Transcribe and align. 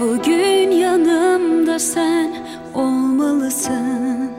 Bugün 0.00 0.70
yanımda 0.70 1.78
sen 1.78 2.30
olmalısın. 2.74 4.30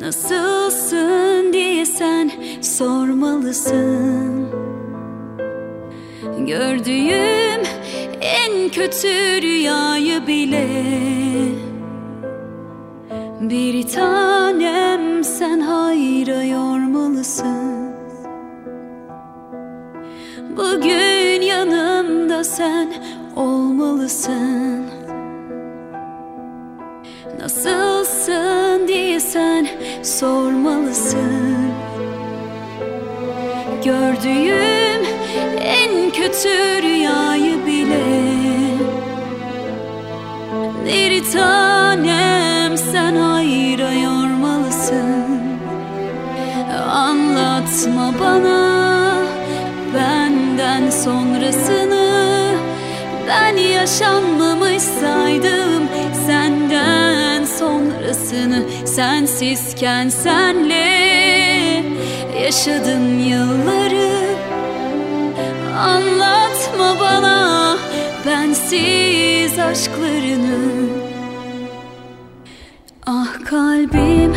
Nasılsın 0.00 1.52
diye 1.52 1.86
sen 1.86 2.30
sormalısın. 2.60 4.46
Gördüğüm 6.38 7.62
en 8.20 8.68
kötü 8.68 9.42
rüyayı 9.42 10.26
bile 10.26 10.68
Bir 13.40 13.88
tanem 13.88 15.24
sen 15.24 15.60
hayra 15.60 16.42
yormalısın. 16.42 17.92
Bugün 20.56 21.42
yanımda 21.42 21.81
sen 22.44 22.92
olmalısın. 23.36 24.82
Nasılsın 27.40 28.88
diye 28.88 29.20
sen 29.20 29.66
sormalısın. 30.02 31.72
Gördüğüm 33.84 35.06
en 35.60 36.10
kötü 36.10 36.82
rüyayı 36.82 37.66
bile 37.66 38.32
Bir 40.86 41.32
tanem 41.32 42.76
sen 42.76 43.16
hayra 43.16 43.92
yormalısın. 43.92 45.42
Anlatma 46.90 48.12
bana 48.20 48.82
benden 49.94 50.90
sonrasını 50.90 51.81
Ben 53.32 53.56
yaşanmamış 53.56 54.82
saydım 54.82 55.88
senden 56.26 57.44
sonrasını 57.44 58.62
Sensizken 58.84 60.08
senle 60.08 61.02
yaşadım 62.42 63.18
yılları. 63.18 64.12
Anlatma 65.78 67.00
bana 67.00 67.76
bensiz 68.26 69.58
aşklarını. 69.58 70.88
Ah 73.06 73.44
kalbim 73.50 74.34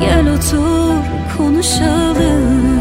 gel 0.00 0.26
otur 0.34 1.04
konuşalım. 1.38 2.72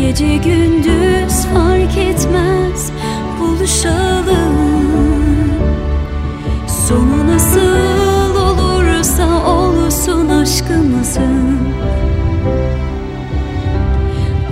Gece 0.00 0.36
gündüz 0.36 1.44
fark 1.44 1.96
etmez 1.98 2.89
buluşalım 3.60 4.80
Sonu 6.88 7.26
nasıl 7.26 8.36
olursa 8.36 9.50
olsun 9.50 10.28
aşkımızın 10.28 11.58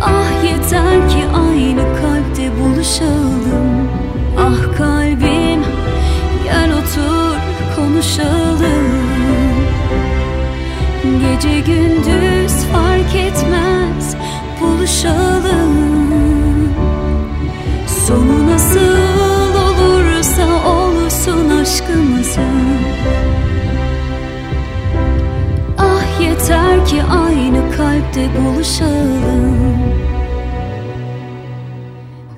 Ah 0.02 0.44
yeter 0.44 1.08
ki 1.08 1.24
aynı 1.34 1.82
kalpte 1.82 2.50
buluşalım. 2.60 3.88
Ah 4.38 4.76
kalbim 4.78 5.62
gel 6.44 6.72
otur 6.72 7.36
konuşalım. 7.76 8.88
Gece 11.02 11.60
gündüz 11.60 12.52
fark 12.72 13.14
etmez 13.14 14.16
buluşalım. 14.60 15.98
Sonu 18.06 18.46
nasıl 18.46 18.97
olsun 21.78 21.84
aşkımızın 21.84 22.78
Ah 25.78 26.20
yeter 26.20 26.86
ki 26.86 27.02
aynı 27.02 27.76
kalpte 27.76 28.28
buluşalım. 28.36 29.78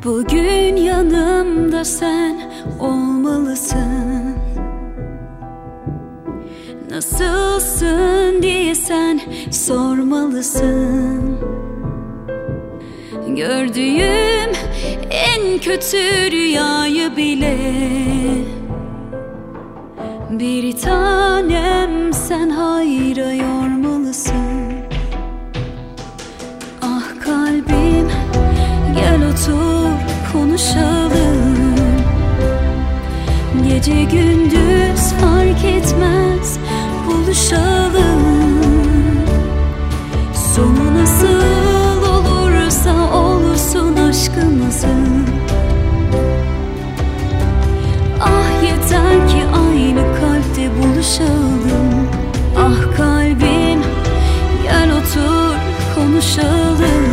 Bugün 0.04 0.76
yanımda 0.76 1.84
sen 1.84 2.40
olmalısın. 2.80 4.34
Nasılsın 6.90 8.42
diye 8.42 8.74
sen 8.74 9.20
sormalısın. 9.50 11.38
Gördüğüm 13.28 14.52
en 15.10 15.58
kötü 15.58 16.30
rüyayı 16.30 17.16
bile 17.16 17.56
Bir 20.30 20.76
tanem 20.76 22.12
sen 22.12 22.50
hayra 22.50 23.32
yormalısın. 23.32 24.34
Ah 26.82 27.24
kalbim 27.24 28.08
gel 28.94 29.28
otur 29.28 29.90
konuşalım. 30.32 31.74
Gece 33.68 34.02
gündüz 34.04 34.29
aşıldım 51.10 52.08
Ah 52.58 52.96
kalbim 52.96 53.80
gel 54.62 54.90
otur 54.92 55.54
konuşalım. 55.94 57.10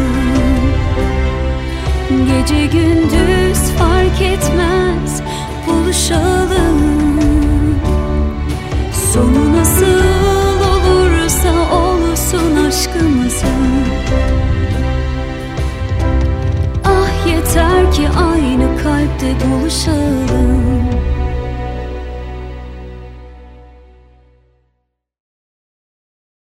Gece 2.10 2.66
gündüz 2.66 3.60
fark 3.78 4.22
etmez 4.22 5.22
buluşalım. 5.68 7.00
Sonu 9.14 9.58
nasıl 9.58 10.04
olursa 10.72 11.50
olsun 11.50 12.66
aşkımızın 12.68 13.86
Ah 16.86 17.28
yeter 17.28 17.92
ki 17.94 18.08
aynı 18.20 18.84
kalpte 18.84 19.36
buluşalım. 19.46 20.17